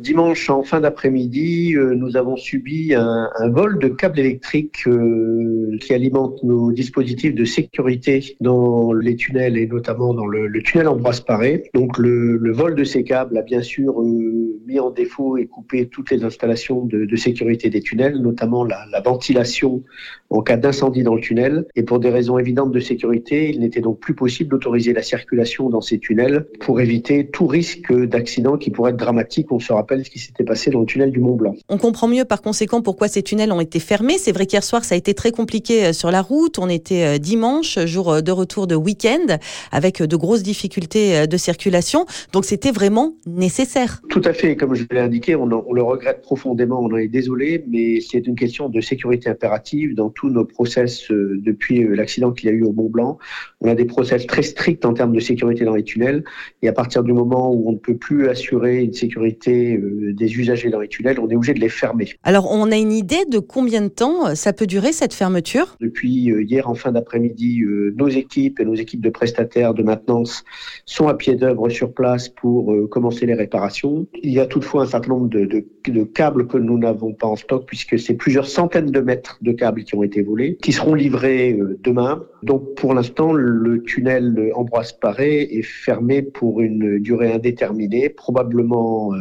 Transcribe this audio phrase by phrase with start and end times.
[0.00, 5.94] dimanche en fin d'après-midi, euh, nous avons subi un, vol de câbles électriques euh, qui
[5.94, 11.20] alimentent nos dispositifs de sécurité dans les tunnels et notamment dans le, le tunnel Ambroise
[11.20, 11.64] Paré.
[11.74, 15.86] Donc le, vol de ces câbles a bien sûr euh, mis en défaut et coupé
[15.86, 19.82] toutes les installations de, sécurité des tunnels, notamment la, la ventilation
[20.30, 21.66] en cas d'incendie dans le tunnel.
[21.74, 25.68] Et pour des raisons évidentes de sécurité, il n'était donc plus possible d'autoriser la circulation
[25.68, 29.50] dans ces tunnels pour éviter tout risque d'accident qui pourrait être dramatique.
[29.52, 29.58] On
[30.04, 31.54] ce qui s'était passé dans le tunnel du Mont Blanc.
[31.68, 34.18] On comprend mieux par conséquent pourquoi ces tunnels ont été fermés.
[34.18, 36.58] C'est vrai qu'hier soir, ça a été très compliqué euh, sur la route.
[36.58, 39.38] On était euh, dimanche, jour euh, de retour de week-end,
[39.72, 42.06] avec de grosses difficultés de circulation.
[42.32, 44.02] Donc c'était vraiment nécessaire.
[44.08, 44.56] Tout à fait.
[44.56, 46.80] Comme je l'ai indiqué, on, on, le regrette profondément.
[46.80, 51.06] On en est désolé, mais c'est une question de sécurité impérative dans tous nos process
[51.10, 53.18] depuis l'accident qu'il y a eu au Mont Blanc.
[53.60, 56.22] On a des process très stricts en termes de sécurité dans les tunnels.
[56.62, 60.38] Et à partir du moment où on ne peut plus assurer une sécurité euh, des
[60.38, 62.08] usagers dans les tunnels, on est obligé de les fermer.
[62.22, 65.76] Alors, on a une idée de combien de temps ça peut durer cette fermeture?
[65.80, 69.82] Depuis euh, hier en fin d'après-midi, euh, nos équipes et nos équipes de prestataires de
[69.82, 70.44] maintenance
[70.84, 74.06] sont à pied d'œuvre sur place pour commencer les réparations.
[74.22, 77.26] Il y a toutefois un certain nombre de, de, de câbles que nous n'avons pas
[77.26, 80.72] en stock puisque c'est plusieurs centaines de mètres de câbles qui ont été volés, qui
[80.72, 82.24] seront livrés demain.
[82.42, 89.18] Donc, pour l'instant, le tunnel Ambroise Paré est fermé pour une durée indéterminée, probablement euh,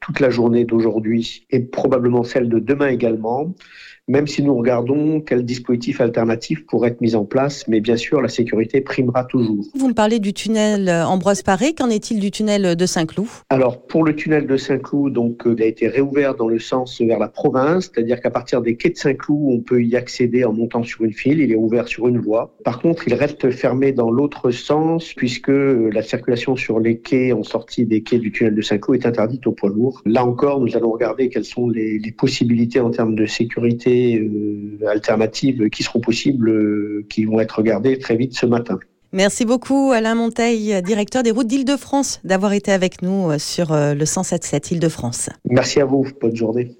[0.00, 3.54] toute la journée d'aujourd'hui et probablement celle de demain également
[4.08, 7.66] même si nous regardons quel dispositif alternatif pourrait être mis en place.
[7.68, 9.64] Mais bien sûr, la sécurité primera toujours.
[9.74, 11.74] Vous me parlez du tunnel Ambroise Paré.
[11.74, 13.28] Qu'en est-il du tunnel de Saint-Cloud?
[13.48, 17.00] Alors, pour le tunnel de Saint-Cloud, donc, euh, il a été réouvert dans le sens
[17.00, 20.52] vers la province, c'est-à-dire qu'à partir des quais de Saint-Cloud, on peut y accéder en
[20.52, 21.40] montant sur une file.
[21.40, 22.54] Il est ouvert sur une voie.
[22.64, 27.32] Par contre, il reste fermé dans l'autre sens puisque euh, la circulation sur les quais
[27.32, 30.02] en sortie des quais du tunnel de Saint-Cloud est interdite aux poids lourds.
[30.04, 34.86] Là encore, nous allons regarder quelles sont les, les possibilités en termes de sécurité euh,
[34.88, 38.78] alternatives qui seront possibles, euh, qui vont être regardées très vite ce matin.
[39.12, 44.04] Merci beaucoup Alain Monteil, directeur des routes d'Île-de-France, d'avoir été avec nous euh, sur le
[44.04, 45.28] 177 Île-de-France.
[45.48, 46.76] Merci à vous, bonne journée.